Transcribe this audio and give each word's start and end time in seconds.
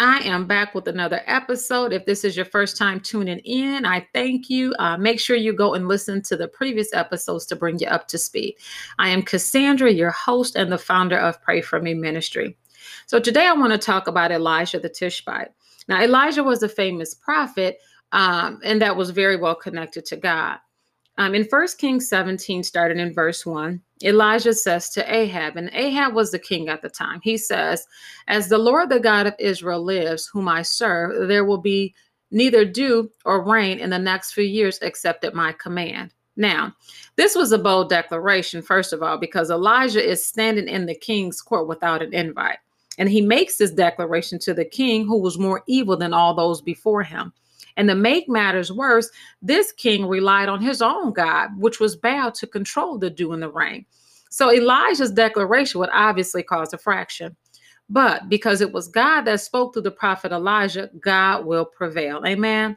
I 0.00 0.20
am 0.20 0.46
back 0.46 0.74
with 0.74 0.88
another 0.88 1.20
episode. 1.26 1.92
If 1.92 2.06
this 2.06 2.24
is 2.24 2.34
your 2.34 2.46
first 2.46 2.78
time 2.78 3.00
tuning 3.00 3.40
in, 3.40 3.84
I 3.84 4.08
thank 4.14 4.48
you. 4.48 4.74
Uh, 4.78 4.96
make 4.96 5.20
sure 5.20 5.36
you 5.36 5.52
go 5.52 5.74
and 5.74 5.88
listen 5.88 6.22
to 6.22 6.38
the 6.38 6.48
previous 6.48 6.94
episodes 6.94 7.44
to 7.46 7.56
bring 7.56 7.78
you 7.78 7.86
up 7.86 8.08
to 8.08 8.16
speed. 8.16 8.56
I 8.98 9.10
am 9.10 9.20
Cassandra, 9.20 9.92
your 9.92 10.10
host 10.10 10.56
and 10.56 10.72
the 10.72 10.78
founder 10.78 11.18
of 11.18 11.42
Pray 11.42 11.60
For 11.60 11.82
Me 11.82 11.92
Ministry. 11.92 12.56
So 13.04 13.20
today 13.20 13.46
I 13.46 13.52
want 13.52 13.74
to 13.74 13.78
talk 13.78 14.08
about 14.08 14.32
Elijah 14.32 14.80
the 14.80 14.88
Tishbite. 14.88 15.48
Now, 15.86 16.02
Elijah 16.02 16.44
was 16.44 16.62
a 16.62 16.68
famous 16.68 17.12
prophet, 17.12 17.80
um, 18.12 18.58
and 18.64 18.80
that 18.80 18.96
was 18.96 19.10
very 19.10 19.36
well 19.36 19.54
connected 19.54 20.06
to 20.06 20.16
God. 20.16 20.60
Um, 21.18 21.34
in 21.34 21.44
1 21.44 21.68
Kings 21.76 22.08
17, 22.08 22.62
starting 22.62 23.00
in 23.00 23.12
verse 23.12 23.44
1, 23.44 23.82
Elijah 24.02 24.54
says 24.54 24.88
to 24.90 25.14
Ahab, 25.14 25.56
and 25.56 25.70
Ahab 25.72 26.14
was 26.14 26.30
the 26.30 26.38
king 26.38 26.68
at 26.68 26.82
the 26.82 26.88
time, 26.88 27.20
he 27.22 27.36
says, 27.36 27.86
As 28.28 28.48
the 28.48 28.58
Lord 28.58 28.88
the 28.88 29.00
God 29.00 29.26
of 29.26 29.34
Israel 29.38 29.82
lives, 29.82 30.26
whom 30.26 30.48
I 30.48 30.62
serve, 30.62 31.28
there 31.28 31.44
will 31.44 31.58
be 31.58 31.94
neither 32.30 32.64
dew 32.64 33.10
or 33.24 33.44
rain 33.44 33.78
in 33.78 33.90
the 33.90 33.98
next 33.98 34.32
few 34.32 34.44
years 34.44 34.78
except 34.82 35.24
at 35.24 35.34
my 35.34 35.52
command. 35.52 36.12
Now, 36.36 36.74
this 37.16 37.34
was 37.34 37.52
a 37.52 37.58
bold 37.58 37.90
declaration, 37.90 38.62
first 38.62 38.92
of 38.92 39.02
all, 39.02 39.18
because 39.18 39.50
Elijah 39.50 40.02
is 40.02 40.24
standing 40.24 40.68
in 40.68 40.86
the 40.86 40.94
king's 40.94 41.42
court 41.42 41.66
without 41.66 42.02
an 42.02 42.14
invite. 42.14 42.58
And 42.98 43.08
he 43.08 43.20
makes 43.20 43.56
this 43.56 43.70
declaration 43.70 44.38
to 44.40 44.54
the 44.54 44.64
king 44.64 45.06
who 45.06 45.18
was 45.18 45.38
more 45.38 45.62
evil 45.66 45.96
than 45.96 46.14
all 46.14 46.34
those 46.34 46.62
before 46.62 47.02
him. 47.02 47.32
And 47.76 47.88
to 47.88 47.94
make 47.94 48.28
matters 48.28 48.72
worse, 48.72 49.10
this 49.42 49.72
king 49.72 50.06
relied 50.06 50.48
on 50.48 50.60
his 50.60 50.82
own 50.82 51.12
God, 51.12 51.50
which 51.56 51.80
was 51.80 51.96
bound 51.96 52.34
to 52.36 52.46
control 52.46 52.98
the 52.98 53.10
dew 53.10 53.32
and 53.32 53.42
the 53.42 53.50
rain. 53.50 53.86
So 54.30 54.52
Elijah's 54.52 55.10
declaration 55.10 55.80
would 55.80 55.90
obviously 55.92 56.42
cause 56.42 56.72
a 56.72 56.78
fraction. 56.78 57.36
But 57.88 58.28
because 58.28 58.60
it 58.60 58.72
was 58.72 58.86
God 58.86 59.22
that 59.22 59.40
spoke 59.40 59.74
through 59.74 59.82
the 59.82 59.90
prophet 59.90 60.30
Elijah, 60.30 60.90
God 61.00 61.44
will 61.44 61.64
prevail. 61.64 62.22
Amen. 62.24 62.76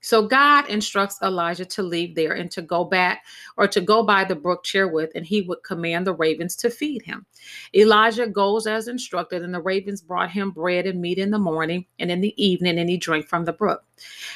So 0.00 0.26
God 0.26 0.68
instructs 0.68 1.18
Elijah 1.22 1.64
to 1.64 1.82
leave 1.82 2.14
there 2.14 2.32
and 2.32 2.50
to 2.52 2.62
go 2.62 2.84
back 2.84 3.24
or 3.56 3.66
to 3.68 3.80
go 3.80 4.02
by 4.02 4.24
the 4.24 4.36
brook 4.36 4.62
Cherith, 4.62 5.10
and 5.14 5.26
he 5.26 5.42
would 5.42 5.64
command 5.64 6.06
the 6.06 6.14
ravens 6.14 6.54
to 6.56 6.70
feed 6.70 7.02
him. 7.02 7.26
Elijah 7.74 8.26
goes 8.28 8.66
as 8.66 8.88
instructed, 8.88 9.42
and 9.42 9.52
the 9.52 9.60
ravens 9.60 10.00
brought 10.00 10.30
him 10.30 10.50
bread 10.50 10.86
and 10.86 11.00
meat 11.00 11.18
in 11.18 11.30
the 11.30 11.38
morning 11.38 11.86
and 11.98 12.10
in 12.10 12.20
the 12.20 12.34
evening, 12.42 12.78
and 12.78 12.88
he 12.88 12.96
drank 12.96 13.26
from 13.26 13.44
the 13.44 13.52
brook. 13.52 13.84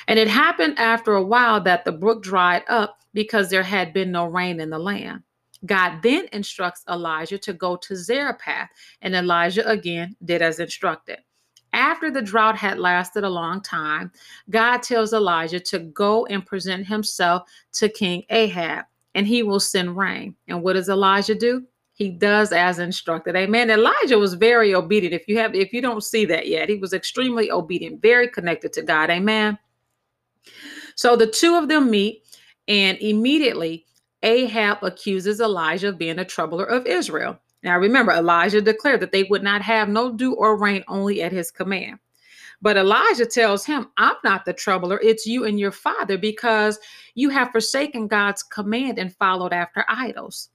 And 0.08 0.18
it 0.18 0.28
happened 0.28 0.78
after 0.78 1.14
a 1.14 1.22
while 1.22 1.60
that 1.62 1.84
the 1.84 1.92
brook 1.92 2.22
dried 2.22 2.64
up 2.68 2.98
because 3.14 3.50
there 3.50 3.62
had 3.62 3.92
been 3.92 4.12
no 4.12 4.24
rain 4.26 4.60
in 4.60 4.70
the 4.70 4.78
land. 4.78 5.22
God 5.66 6.00
then 6.02 6.26
instructs 6.32 6.82
Elijah 6.88 7.38
to 7.38 7.52
go 7.52 7.76
to 7.76 7.94
Zarephath, 7.94 8.70
and 9.02 9.14
Elijah 9.14 9.68
again 9.68 10.16
did 10.24 10.42
as 10.42 10.58
instructed. 10.58 11.18
After 11.72 12.10
the 12.10 12.22
drought 12.22 12.56
had 12.56 12.78
lasted 12.78 13.24
a 13.24 13.30
long 13.30 13.60
time, 13.62 14.10
God 14.48 14.82
tells 14.82 15.12
Elijah 15.12 15.60
to 15.60 15.78
go 15.78 16.26
and 16.26 16.44
present 16.44 16.86
himself 16.86 17.48
to 17.72 17.88
King 17.88 18.24
Ahab, 18.30 18.84
and 19.14 19.26
he 19.26 19.42
will 19.42 19.60
send 19.60 19.96
rain. 19.96 20.34
And 20.48 20.62
what 20.62 20.74
does 20.74 20.88
Elijah 20.88 21.34
do? 21.34 21.64
He 21.92 22.08
does 22.08 22.50
as 22.52 22.78
instructed. 22.78 23.36
Amen. 23.36 23.70
Elijah 23.70 24.18
was 24.18 24.32
very 24.34 24.74
obedient. 24.74 25.14
If 25.14 25.28
you 25.28 25.36
have 25.36 25.54
if 25.54 25.72
you 25.72 25.82
don't 25.82 26.02
see 26.02 26.24
that 26.24 26.46
yet, 26.46 26.68
he 26.68 26.76
was 26.76 26.94
extremely 26.94 27.50
obedient, 27.50 28.00
very 28.00 28.26
connected 28.26 28.72
to 28.72 28.82
God. 28.82 29.10
Amen. 29.10 29.58
So 30.94 31.14
the 31.14 31.26
two 31.26 31.56
of 31.56 31.68
them 31.68 31.90
meet, 31.90 32.24
and 32.68 32.96
immediately 32.98 33.84
Ahab 34.22 34.78
accuses 34.82 35.40
Elijah 35.40 35.88
of 35.88 35.98
being 35.98 36.18
a 36.18 36.24
troubler 36.24 36.64
of 36.64 36.86
Israel. 36.86 37.38
Now 37.62 37.78
remember, 37.78 38.12
Elijah 38.12 38.60
declared 38.60 39.00
that 39.00 39.12
they 39.12 39.24
would 39.24 39.42
not 39.42 39.62
have 39.62 39.88
no 39.88 40.12
dew 40.12 40.34
or 40.34 40.56
rain 40.56 40.82
only 40.88 41.22
at 41.22 41.32
his 41.32 41.50
command. 41.50 41.98
But 42.62 42.76
Elijah 42.76 43.26
tells 43.26 43.64
him, 43.64 43.88
I'm 43.96 44.16
not 44.22 44.44
the 44.44 44.52
troubler, 44.52 45.00
it's 45.02 45.26
you 45.26 45.44
and 45.44 45.58
your 45.58 45.72
father 45.72 46.18
because 46.18 46.78
you 47.14 47.30
have 47.30 47.52
forsaken 47.52 48.06
God's 48.06 48.42
command 48.42 48.98
and 48.98 49.14
followed 49.16 49.52
after 49.52 49.84
idols. 49.88 50.50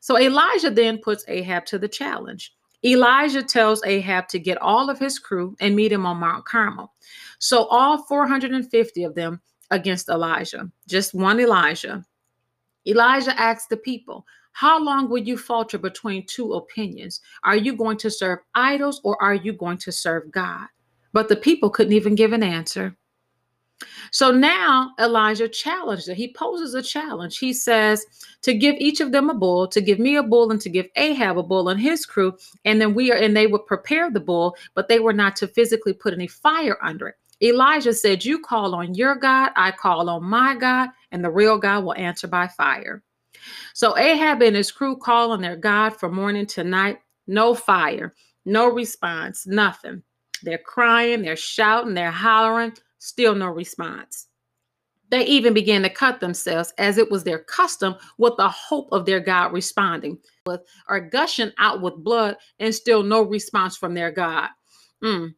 So 0.00 0.18
Elijah 0.18 0.70
then 0.70 0.98
puts 0.98 1.24
Ahab 1.28 1.64
to 1.66 1.78
the 1.78 1.88
challenge. 1.88 2.52
Elijah 2.84 3.42
tells 3.42 3.84
Ahab 3.84 4.28
to 4.28 4.38
get 4.38 4.58
all 4.58 4.90
of 4.90 4.98
his 4.98 5.18
crew 5.18 5.56
and 5.60 5.74
meet 5.74 5.92
him 5.92 6.04
on 6.04 6.18
Mount 6.18 6.44
Carmel. 6.44 6.92
So 7.38 7.64
all 7.66 8.02
450 8.04 9.04
of 9.04 9.14
them 9.14 9.40
against 9.70 10.08
Elijah, 10.08 10.70
just 10.86 11.14
one 11.14 11.40
Elijah. 11.40 12.04
Elijah 12.86 13.38
asks 13.40 13.66
the 13.66 13.76
people, 13.76 14.26
how 14.56 14.82
long 14.82 15.10
will 15.10 15.18
you 15.18 15.36
falter 15.36 15.76
between 15.76 16.24
two 16.24 16.54
opinions? 16.54 17.20
Are 17.44 17.58
you 17.58 17.76
going 17.76 17.98
to 17.98 18.10
serve 18.10 18.38
idols 18.54 19.02
or 19.04 19.22
are 19.22 19.34
you 19.34 19.52
going 19.52 19.76
to 19.76 19.92
serve 19.92 20.30
God? 20.30 20.66
But 21.12 21.28
the 21.28 21.36
people 21.36 21.68
couldn't 21.68 21.92
even 21.92 22.14
give 22.14 22.32
an 22.32 22.42
answer. 22.42 22.96
So 24.12 24.30
now 24.30 24.92
Elijah 24.98 25.46
challenged 25.46 26.08
it. 26.08 26.16
He 26.16 26.32
poses 26.32 26.72
a 26.72 26.80
challenge. 26.80 27.36
He 27.36 27.52
says 27.52 28.06
to 28.40 28.54
give 28.54 28.76
each 28.78 29.02
of 29.02 29.12
them 29.12 29.28
a 29.28 29.34
bull, 29.34 29.68
to 29.68 29.82
give 29.82 29.98
me 29.98 30.16
a 30.16 30.22
bull, 30.22 30.50
and 30.50 30.60
to 30.62 30.70
give 30.70 30.86
Ahab 30.96 31.36
a 31.36 31.42
bull 31.42 31.68
and 31.68 31.78
his 31.78 32.06
crew. 32.06 32.34
And 32.64 32.80
then 32.80 32.94
we 32.94 33.12
are, 33.12 33.18
and 33.18 33.36
they 33.36 33.46
would 33.46 33.66
prepare 33.66 34.10
the 34.10 34.20
bull, 34.20 34.56
but 34.72 34.88
they 34.88 35.00
were 35.00 35.12
not 35.12 35.36
to 35.36 35.48
physically 35.48 35.92
put 35.92 36.14
any 36.14 36.28
fire 36.28 36.78
under 36.82 37.08
it. 37.08 37.16
Elijah 37.42 37.92
said, 37.92 38.24
You 38.24 38.38
call 38.38 38.74
on 38.74 38.94
your 38.94 39.16
God, 39.16 39.50
I 39.54 39.72
call 39.72 40.08
on 40.08 40.24
my 40.24 40.54
God, 40.54 40.88
and 41.12 41.22
the 41.22 41.30
real 41.30 41.58
God 41.58 41.84
will 41.84 41.94
answer 41.94 42.26
by 42.26 42.48
fire. 42.48 43.02
So 43.74 43.96
Ahab 43.96 44.42
and 44.42 44.56
his 44.56 44.72
crew 44.72 44.96
call 44.96 45.32
on 45.32 45.40
their 45.40 45.56
God 45.56 45.90
from 45.90 46.14
morning 46.14 46.46
to 46.46 46.64
night. 46.64 46.98
No 47.26 47.54
fire, 47.54 48.14
no 48.44 48.68
response, 48.68 49.46
nothing. 49.46 50.02
They're 50.42 50.58
crying, 50.58 51.22
they're 51.22 51.36
shouting, 51.36 51.94
they're 51.94 52.10
hollering, 52.10 52.74
still 52.98 53.34
no 53.34 53.48
response. 53.48 54.28
They 55.10 55.24
even 55.26 55.54
began 55.54 55.82
to 55.82 55.90
cut 55.90 56.20
themselves 56.20 56.72
as 56.78 56.98
it 56.98 57.10
was 57.10 57.22
their 57.22 57.38
custom 57.38 57.94
with 58.18 58.36
the 58.36 58.48
hope 58.48 58.88
of 58.90 59.06
their 59.06 59.20
God 59.20 59.52
responding, 59.52 60.18
with 60.46 60.60
or 60.88 61.00
gushing 61.00 61.52
out 61.58 61.80
with 61.80 61.96
blood 61.96 62.36
and 62.58 62.74
still 62.74 63.02
no 63.02 63.22
response 63.22 63.76
from 63.76 63.94
their 63.94 64.10
God. 64.10 64.48
Mm. 65.02 65.34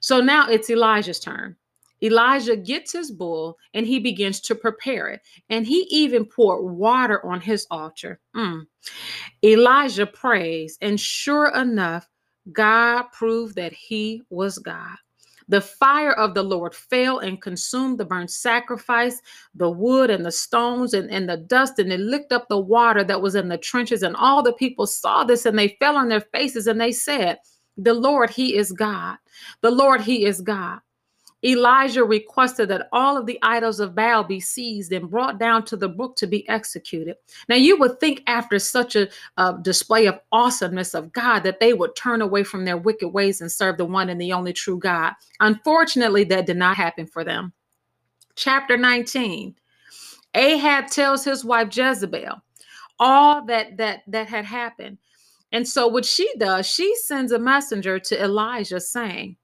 So 0.00 0.20
now 0.20 0.48
it's 0.48 0.70
Elijah's 0.70 1.20
turn. 1.20 1.56
Elijah 2.02 2.56
gets 2.56 2.92
his 2.92 3.10
bull 3.10 3.56
and 3.74 3.86
he 3.86 3.98
begins 3.98 4.40
to 4.40 4.54
prepare 4.54 5.08
it. 5.08 5.20
And 5.48 5.66
he 5.66 5.86
even 5.90 6.24
poured 6.24 6.64
water 6.64 7.24
on 7.26 7.40
his 7.40 7.66
altar. 7.70 8.20
Mm. 8.34 8.62
Elijah 9.44 10.06
prays, 10.06 10.78
and 10.80 10.98
sure 10.98 11.54
enough, 11.54 12.08
God 12.52 13.04
proved 13.12 13.56
that 13.56 13.72
he 13.72 14.22
was 14.30 14.58
God. 14.58 14.96
The 15.48 15.60
fire 15.60 16.12
of 16.12 16.34
the 16.34 16.44
Lord 16.44 16.74
fell 16.76 17.18
and 17.18 17.42
consumed 17.42 17.98
the 17.98 18.04
burnt 18.04 18.30
sacrifice, 18.30 19.20
the 19.54 19.68
wood 19.68 20.08
and 20.08 20.24
the 20.24 20.30
stones 20.30 20.94
and, 20.94 21.10
and 21.10 21.28
the 21.28 21.38
dust, 21.38 21.80
and 21.80 21.92
it 21.92 21.98
licked 21.98 22.32
up 22.32 22.48
the 22.48 22.60
water 22.60 23.02
that 23.02 23.20
was 23.20 23.34
in 23.34 23.48
the 23.48 23.58
trenches. 23.58 24.04
And 24.04 24.14
all 24.14 24.44
the 24.44 24.52
people 24.52 24.86
saw 24.86 25.24
this 25.24 25.46
and 25.46 25.58
they 25.58 25.76
fell 25.80 25.96
on 25.96 26.08
their 26.08 26.20
faces 26.20 26.68
and 26.68 26.80
they 26.80 26.92
said, 26.92 27.38
The 27.76 27.94
Lord, 27.94 28.30
He 28.30 28.56
is 28.56 28.70
God. 28.70 29.16
The 29.60 29.72
Lord, 29.72 30.00
He 30.00 30.24
is 30.24 30.40
God. 30.40 30.78
Elijah 31.44 32.04
requested 32.04 32.68
that 32.68 32.88
all 32.92 33.16
of 33.16 33.26
the 33.26 33.38
idols 33.42 33.80
of 33.80 33.94
Baal 33.94 34.24
be 34.24 34.40
seized 34.40 34.92
and 34.92 35.10
brought 35.10 35.38
down 35.38 35.64
to 35.66 35.76
the 35.76 35.88
brook 35.88 36.16
to 36.16 36.26
be 36.26 36.46
executed. 36.48 37.16
Now, 37.48 37.56
you 37.56 37.78
would 37.78 37.98
think 37.98 38.22
after 38.26 38.58
such 38.58 38.96
a, 38.96 39.08
display 39.62 40.06
of 40.06 40.20
awesomeness 40.32 40.94
of 40.94 41.12
God 41.12 41.40
that 41.40 41.60
they 41.60 41.72
would 41.72 41.96
turn 41.96 42.20
away 42.20 42.44
from 42.44 42.64
their 42.64 42.76
wicked 42.76 43.08
ways 43.08 43.40
and 43.40 43.50
serve 43.50 43.78
the 43.78 43.84
one 43.84 44.10
and 44.10 44.20
the 44.20 44.32
only 44.32 44.52
true 44.52 44.78
God. 44.78 45.14
Unfortunately, 45.40 46.24
that 46.24 46.46
did 46.46 46.56
not 46.56 46.76
happen 46.76 47.06
for 47.06 47.24
them. 47.24 47.52
Chapter 48.36 48.76
19 48.76 49.54
Ahab 50.34 50.86
tells 50.86 51.24
his 51.24 51.44
wife 51.44 51.74
Jezebel 51.76 52.40
all 53.00 53.44
that 53.46 53.76
that 53.78 54.02
that 54.06 54.28
had 54.28 54.44
happened. 54.44 54.98
And 55.52 55.66
so 55.66 55.88
what 55.88 56.04
she 56.04 56.32
does, 56.38 56.66
she 56.66 56.94
sends 56.96 57.32
a 57.32 57.38
messenger 57.38 57.98
to 57.98 58.22
Elijah 58.22 58.80
saying, 58.80 59.36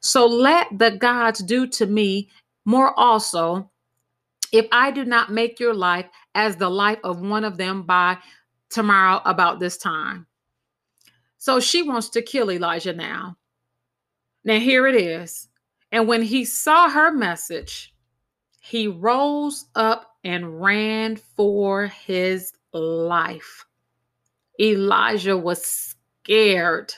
so 0.00 0.26
let 0.26 0.66
the 0.78 0.92
gods 0.92 1.40
do 1.40 1.66
to 1.68 1.86
me 1.86 2.28
more 2.64 2.98
also 2.98 3.70
if 4.52 4.66
I 4.70 4.90
do 4.90 5.04
not 5.04 5.32
make 5.32 5.58
your 5.58 5.74
life 5.74 6.06
as 6.34 6.56
the 6.56 6.68
life 6.68 6.98
of 7.04 7.20
one 7.20 7.44
of 7.44 7.56
them 7.56 7.82
by 7.82 8.18
tomorrow 8.68 9.20
about 9.24 9.60
this 9.60 9.76
time. 9.78 10.26
So 11.38 11.58
she 11.58 11.82
wants 11.82 12.08
to 12.10 12.22
kill 12.22 12.50
Elijah 12.50 12.92
now. 12.92 13.36
Now, 14.44 14.58
here 14.58 14.86
it 14.86 14.94
is. 14.94 15.48
And 15.90 16.08
when 16.08 16.22
he 16.22 16.44
saw 16.44 16.88
her 16.88 17.12
message, 17.12 17.94
he 18.60 18.86
rose 18.88 19.66
up 19.74 20.16
and 20.24 20.62
ran 20.62 21.16
for 21.16 21.86
his 21.86 22.52
life. 22.72 23.64
Elijah 24.60 25.36
was 25.36 25.94
scared. 26.22 26.94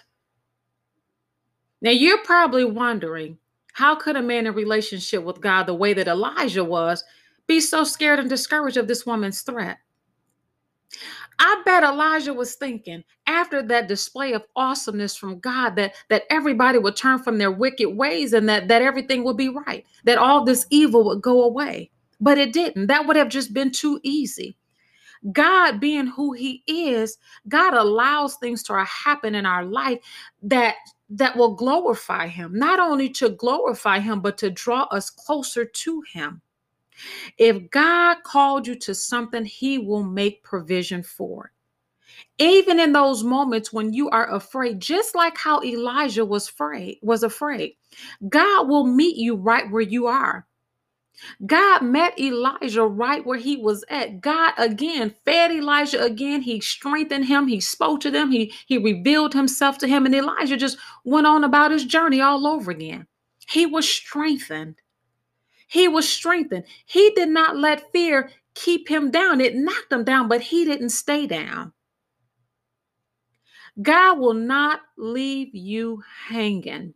Now, 1.84 1.90
you're 1.90 2.24
probably 2.24 2.64
wondering 2.64 3.36
how 3.74 3.94
could 3.94 4.16
a 4.16 4.22
man 4.22 4.46
in 4.46 4.54
relationship 4.54 5.22
with 5.22 5.42
God, 5.42 5.64
the 5.64 5.74
way 5.74 5.92
that 5.92 6.08
Elijah 6.08 6.64
was, 6.64 7.04
be 7.46 7.60
so 7.60 7.84
scared 7.84 8.18
and 8.18 8.30
discouraged 8.30 8.78
of 8.78 8.88
this 8.88 9.04
woman's 9.04 9.42
threat? 9.42 9.76
I 11.38 11.60
bet 11.66 11.82
Elijah 11.82 12.32
was 12.32 12.54
thinking 12.54 13.04
after 13.26 13.62
that 13.64 13.86
display 13.86 14.32
of 14.32 14.44
awesomeness 14.56 15.14
from 15.14 15.40
God 15.40 15.76
that 15.76 15.94
that 16.08 16.22
everybody 16.30 16.78
would 16.78 16.96
turn 16.96 17.18
from 17.18 17.36
their 17.36 17.50
wicked 17.50 17.90
ways 17.90 18.32
and 18.32 18.48
that 18.48 18.68
that 18.68 18.80
everything 18.80 19.22
would 19.24 19.36
be 19.36 19.50
right, 19.50 19.84
that 20.04 20.16
all 20.16 20.42
this 20.42 20.66
evil 20.70 21.04
would 21.04 21.20
go 21.20 21.42
away. 21.42 21.90
But 22.18 22.38
it 22.38 22.54
didn't. 22.54 22.86
That 22.86 23.06
would 23.06 23.16
have 23.16 23.28
just 23.28 23.52
been 23.52 23.70
too 23.70 24.00
easy. 24.02 24.56
God 25.32 25.80
being 25.80 26.06
who 26.06 26.32
he 26.32 26.62
is, 26.66 27.18
God 27.48 27.74
allows 27.74 28.36
things 28.36 28.62
to 28.64 28.84
happen 28.84 29.34
in 29.34 29.46
our 29.46 29.64
life 29.64 29.98
that 30.42 30.76
that 31.10 31.36
will 31.36 31.54
glorify 31.54 32.26
him, 32.26 32.58
not 32.58 32.80
only 32.80 33.08
to 33.10 33.28
glorify 33.30 34.00
him 34.00 34.20
but 34.20 34.38
to 34.38 34.50
draw 34.50 34.82
us 34.84 35.10
closer 35.10 35.64
to 35.64 36.02
him. 36.12 36.40
If 37.38 37.70
God 37.70 38.22
called 38.22 38.66
you 38.66 38.76
to 38.76 38.94
something, 38.94 39.44
He 39.44 39.78
will 39.78 40.02
make 40.02 40.42
provision 40.44 41.02
for 41.02 41.46
it. 41.46 41.50
Even 42.38 42.80
in 42.80 42.92
those 42.92 43.22
moments 43.22 43.72
when 43.72 43.92
you 43.92 44.10
are 44.10 44.32
afraid, 44.32 44.80
just 44.80 45.14
like 45.14 45.36
how 45.36 45.62
Elijah 45.62 46.24
was 46.24 46.48
afraid, 46.48 46.98
was 47.02 47.22
afraid, 47.22 47.74
God 48.28 48.68
will 48.68 48.86
meet 48.86 49.16
you 49.16 49.36
right 49.36 49.70
where 49.70 49.82
you 49.82 50.06
are. 50.06 50.46
God 51.46 51.82
met 51.82 52.18
Elijah 52.18 52.86
right 52.86 53.24
where 53.24 53.38
he 53.38 53.56
was 53.56 53.84
at. 53.88 54.20
God 54.20 54.54
again 54.58 55.14
fed 55.24 55.52
Elijah 55.52 56.02
again. 56.02 56.42
He 56.42 56.60
strengthened 56.60 57.26
him. 57.26 57.48
He 57.48 57.60
spoke 57.60 58.00
to 58.00 58.10
them. 58.10 58.30
He 58.30 58.52
he 58.66 58.78
revealed 58.78 59.34
himself 59.34 59.78
to 59.78 59.88
him 59.88 60.06
and 60.06 60.14
Elijah 60.14 60.56
just 60.56 60.78
went 61.04 61.26
on 61.26 61.44
about 61.44 61.70
his 61.70 61.84
journey 61.84 62.20
all 62.20 62.46
over 62.46 62.70
again. 62.70 63.06
He 63.48 63.66
was 63.66 63.88
strengthened. 63.88 64.76
He 65.68 65.88
was 65.88 66.08
strengthened. 66.08 66.64
He 66.86 67.10
did 67.10 67.28
not 67.28 67.56
let 67.56 67.90
fear 67.92 68.30
keep 68.54 68.88
him 68.88 69.10
down. 69.10 69.40
It 69.40 69.56
knocked 69.56 69.92
him 69.92 70.04
down, 70.04 70.28
but 70.28 70.40
he 70.40 70.64
didn't 70.64 70.90
stay 70.90 71.26
down. 71.26 71.72
God 73.80 74.18
will 74.18 74.34
not 74.34 74.80
leave 74.96 75.54
you 75.54 76.02
hanging. 76.28 76.94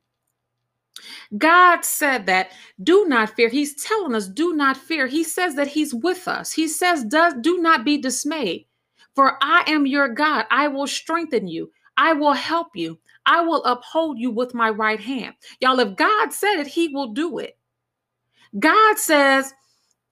God 1.37 1.85
said 1.85 2.25
that 2.27 2.53
do 2.83 3.07
not 3.07 3.31
fear. 3.31 3.49
He's 3.49 3.75
telling 3.83 4.15
us 4.15 4.29
do 4.29 4.55
not 4.55 4.77
fear. 4.77 5.07
He 5.07 5.23
says 5.25 5.55
that 5.57 5.69
he's 5.69 5.95
with 5.95 6.27
us. 6.27 6.53
He 6.53 6.69
says 6.69 7.05
does 7.05 7.35
do 7.41 7.59
not 7.59 7.85
be 7.85 7.99
dismayed. 7.99 8.67
For 9.15 9.37
I 9.43 9.65
am 9.67 9.87
your 9.87 10.09
God. 10.09 10.47
I 10.51 10.69
will 10.69 10.87
strengthen 10.87 11.47
you. 11.49 11.71
I 11.99 12.13
will 12.13 12.33
help 12.33 12.69
you. 12.75 12.99
I 13.27 13.43
will 13.43 13.63
uphold 13.65 14.19
you 14.19 14.31
with 14.31 14.55
my 14.55 14.71
right 14.71 15.01
hand. 15.01 15.35
Y'all 15.61 15.81
if 15.81 15.97
God 15.97 16.33
said 16.33 16.61
it, 16.61 16.67
he 16.67 16.89
will 16.89 17.09
do 17.09 17.39
it. 17.39 17.59
God 18.59 18.97
says 18.97 19.53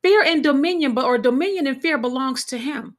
fear 0.02 0.22
and 0.22 0.42
dominion, 0.42 0.92
but 0.92 1.06
or 1.06 1.16
dominion 1.16 1.66
and 1.66 1.80
fear 1.80 1.96
belongs 1.96 2.44
to 2.46 2.58
him. 2.58 2.96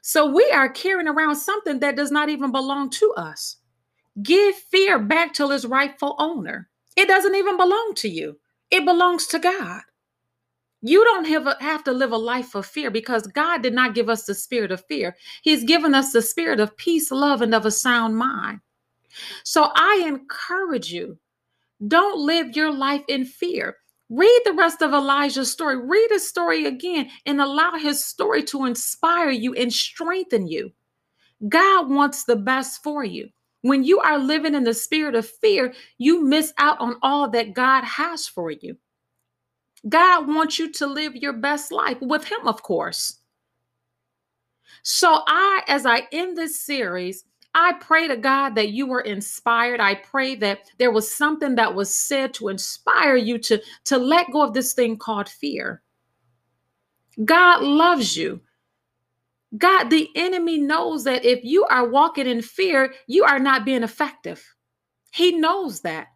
So 0.00 0.26
we 0.26 0.50
are 0.50 0.70
carrying 0.70 1.08
around 1.08 1.36
something 1.36 1.80
that 1.80 1.96
does 1.96 2.10
not 2.10 2.30
even 2.30 2.50
belong 2.50 2.88
to 2.90 3.12
us. 3.16 3.56
Give 4.22 4.54
fear 4.54 4.98
back 4.98 5.34
to 5.34 5.50
its 5.50 5.64
rightful 5.64 6.16
owner. 6.18 6.67
It 6.98 7.06
doesn't 7.06 7.36
even 7.36 7.56
belong 7.56 7.92
to 7.98 8.08
you. 8.08 8.40
It 8.72 8.84
belongs 8.84 9.28
to 9.28 9.38
God. 9.38 9.82
You 10.82 11.04
don't 11.04 11.26
have, 11.26 11.46
a, 11.46 11.56
have 11.60 11.84
to 11.84 11.92
live 11.92 12.10
a 12.10 12.16
life 12.16 12.56
of 12.56 12.66
fear 12.66 12.90
because 12.90 13.24
God 13.28 13.62
did 13.62 13.72
not 13.72 13.94
give 13.94 14.08
us 14.08 14.24
the 14.24 14.34
spirit 14.34 14.72
of 14.72 14.84
fear. 14.86 15.14
He's 15.42 15.62
given 15.62 15.94
us 15.94 16.10
the 16.10 16.20
spirit 16.20 16.58
of 16.58 16.76
peace, 16.76 17.12
love, 17.12 17.40
and 17.40 17.54
of 17.54 17.64
a 17.64 17.70
sound 17.70 18.16
mind. 18.16 18.58
So 19.44 19.70
I 19.76 20.02
encourage 20.08 20.92
you 20.92 21.16
don't 21.86 22.18
live 22.18 22.56
your 22.56 22.72
life 22.72 23.04
in 23.06 23.24
fear. 23.24 23.76
Read 24.10 24.40
the 24.44 24.54
rest 24.54 24.82
of 24.82 24.92
Elijah's 24.92 25.52
story. 25.52 25.76
Read 25.76 26.08
his 26.10 26.28
story 26.28 26.66
again 26.66 27.10
and 27.26 27.40
allow 27.40 27.74
his 27.76 28.04
story 28.04 28.42
to 28.44 28.64
inspire 28.64 29.30
you 29.30 29.54
and 29.54 29.72
strengthen 29.72 30.48
you. 30.48 30.72
God 31.48 31.88
wants 31.88 32.24
the 32.24 32.34
best 32.34 32.82
for 32.82 33.04
you. 33.04 33.28
When 33.62 33.82
you 33.82 33.98
are 34.00 34.18
living 34.18 34.54
in 34.54 34.64
the 34.64 34.74
spirit 34.74 35.14
of 35.14 35.28
fear, 35.28 35.74
you 35.98 36.24
miss 36.24 36.52
out 36.58 36.78
on 36.80 36.96
all 37.02 37.28
that 37.30 37.54
God 37.54 37.84
has 37.84 38.26
for 38.26 38.50
you. 38.50 38.76
God 39.88 40.28
wants 40.28 40.58
you 40.58 40.72
to 40.72 40.86
live 40.86 41.16
your 41.16 41.32
best 41.32 41.72
life 41.72 41.98
with 42.00 42.24
Him, 42.24 42.46
of 42.46 42.62
course. 42.62 43.18
So, 44.82 45.22
I, 45.26 45.62
as 45.66 45.86
I 45.86 46.06
end 46.12 46.36
this 46.36 46.58
series, 46.58 47.24
I 47.54 47.72
pray 47.80 48.06
to 48.08 48.16
God 48.16 48.54
that 48.54 48.70
you 48.70 48.86
were 48.86 49.00
inspired. 49.00 49.80
I 49.80 49.96
pray 49.96 50.34
that 50.36 50.60
there 50.78 50.92
was 50.92 51.12
something 51.12 51.54
that 51.56 51.74
was 51.74 51.92
said 51.92 52.34
to 52.34 52.48
inspire 52.48 53.16
you 53.16 53.38
to, 53.38 53.60
to 53.86 53.98
let 53.98 54.30
go 54.32 54.42
of 54.42 54.54
this 54.54 54.74
thing 54.74 54.96
called 54.96 55.28
fear. 55.28 55.82
God 57.24 57.62
loves 57.62 58.16
you. 58.16 58.40
God, 59.56 59.88
the 59.88 60.08
enemy 60.14 60.58
knows 60.58 61.04
that 61.04 61.24
if 61.24 61.42
you 61.42 61.64
are 61.64 61.88
walking 61.88 62.26
in 62.26 62.42
fear, 62.42 62.92
you 63.06 63.24
are 63.24 63.38
not 63.38 63.64
being 63.64 63.82
effective. 63.82 64.44
He 65.12 65.32
knows 65.32 65.80
that. 65.80 66.08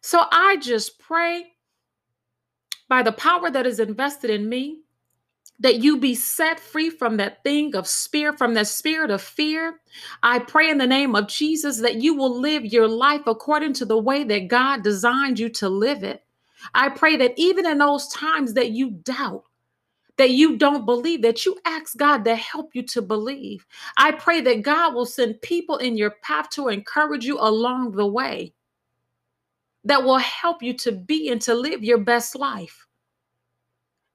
So 0.00 0.24
I 0.32 0.56
just 0.56 0.98
pray 0.98 1.44
by 2.88 3.02
the 3.02 3.12
power 3.12 3.50
that 3.50 3.66
is 3.66 3.80
invested 3.80 4.30
in 4.30 4.48
me 4.48 4.80
that 5.60 5.82
you 5.82 5.98
be 5.98 6.14
set 6.14 6.58
free 6.58 6.88
from 6.88 7.18
that 7.18 7.42
thing 7.44 7.76
of 7.76 7.86
spirit, 7.86 8.38
from 8.38 8.54
that 8.54 8.66
spirit 8.66 9.10
of 9.10 9.20
fear. 9.20 9.80
I 10.22 10.38
pray 10.38 10.70
in 10.70 10.78
the 10.78 10.86
name 10.86 11.14
of 11.14 11.28
Jesus 11.28 11.80
that 11.80 11.96
you 11.96 12.14
will 12.14 12.40
live 12.40 12.64
your 12.64 12.88
life 12.88 13.22
according 13.26 13.74
to 13.74 13.84
the 13.84 13.98
way 13.98 14.24
that 14.24 14.48
God 14.48 14.82
designed 14.82 15.38
you 15.38 15.50
to 15.50 15.68
live 15.68 16.02
it. 16.02 16.22
I 16.74 16.88
pray 16.88 17.16
that 17.16 17.34
even 17.36 17.66
in 17.66 17.78
those 17.78 18.08
times 18.08 18.54
that 18.54 18.70
you 18.70 18.90
doubt, 18.90 19.44
that 20.20 20.32
you 20.32 20.58
don't 20.58 20.84
believe, 20.84 21.22
that 21.22 21.46
you 21.46 21.56
ask 21.64 21.96
God 21.96 22.24
to 22.24 22.36
help 22.36 22.74
you 22.74 22.82
to 22.88 23.00
believe. 23.00 23.66
I 23.96 24.12
pray 24.12 24.42
that 24.42 24.60
God 24.60 24.94
will 24.94 25.06
send 25.06 25.40
people 25.40 25.78
in 25.78 25.96
your 25.96 26.10
path 26.22 26.50
to 26.50 26.68
encourage 26.68 27.24
you 27.24 27.38
along 27.40 27.92
the 27.92 28.06
way 28.06 28.52
that 29.84 30.04
will 30.04 30.18
help 30.18 30.62
you 30.62 30.74
to 30.74 30.92
be 30.92 31.30
and 31.30 31.40
to 31.40 31.54
live 31.54 31.82
your 31.82 31.96
best 31.96 32.36
life. 32.36 32.86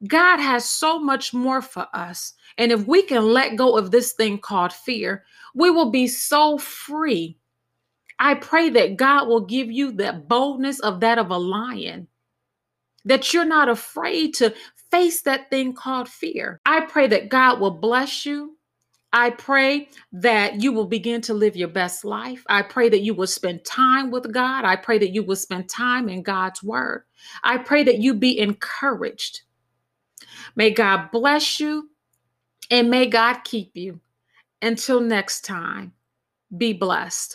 God 0.07 0.37
has 0.37 0.69
so 0.69 0.99
much 0.99 1.33
more 1.33 1.63
for 1.63 1.87
us. 1.91 2.33
And 2.59 2.71
if 2.71 2.85
we 2.85 3.01
can 3.01 3.23
let 3.23 3.55
go 3.55 3.75
of 3.75 3.89
this 3.89 4.13
thing 4.13 4.37
called 4.37 4.73
fear, 4.73 5.23
we 5.55 5.71
will 5.71 5.89
be 5.89 6.07
so 6.07 6.59
free. 6.59 7.35
I 8.19 8.35
pray 8.35 8.69
that 8.69 8.97
God 8.97 9.27
will 9.27 9.41
give 9.41 9.71
you 9.71 9.91
that 9.93 10.27
boldness 10.27 10.79
of 10.81 10.99
that 10.99 11.17
of 11.17 11.31
a 11.31 11.37
lion, 11.37 12.07
that 13.05 13.33
you're 13.33 13.43
not 13.43 13.69
afraid 13.69 14.35
to 14.35 14.53
face 14.91 15.21
that 15.23 15.49
thing 15.49 15.73
called 15.73 16.09
fear. 16.09 16.59
I 16.65 16.81
pray 16.81 17.07
that 17.07 17.29
God 17.29 17.59
will 17.59 17.71
bless 17.71 18.25
you. 18.25 18.57
I 19.13 19.29
pray 19.29 19.87
that 20.11 20.61
you 20.61 20.73
will 20.73 20.87
begin 20.87 21.21
to 21.21 21.33
live 21.33 21.55
your 21.55 21.69
best 21.69 22.03
life. 22.03 22.43
I 22.49 22.61
pray 22.61 22.89
that 22.89 23.01
you 23.01 23.13
will 23.13 23.27
spend 23.27 23.63
time 23.63 24.11
with 24.11 24.33
God. 24.33 24.65
I 24.65 24.75
pray 24.75 24.97
that 24.97 25.11
you 25.11 25.23
will 25.23 25.37
spend 25.37 25.69
time 25.69 26.09
in 26.09 26.21
God's 26.21 26.61
word. 26.61 27.03
I 27.43 27.57
pray 27.57 27.83
that 27.83 27.99
you 27.99 28.13
be 28.13 28.37
encouraged. 28.37 29.41
May 30.55 30.71
God 30.71 31.11
bless 31.11 31.59
you 31.61 31.89
and 32.69 32.89
may 32.89 33.07
God 33.07 33.39
keep 33.45 33.71
you. 33.75 34.01
Until 34.61 34.99
next 34.99 35.45
time, 35.45 35.93
be 36.57 36.73
blessed. 36.73 37.33